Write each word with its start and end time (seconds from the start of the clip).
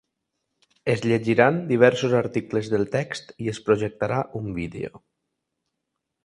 Es 0.93 1.01
llegiran 1.09 1.59
diversos 1.71 2.15
articles 2.21 2.71
del 2.71 2.87
text 2.97 3.31
i 3.49 3.53
es 3.53 3.61
projectarà 3.69 4.19
un 4.41 4.49
vídeo. 4.57 5.03